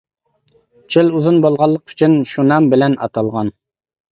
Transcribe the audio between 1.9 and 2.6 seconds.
ئۈچۈن شۇ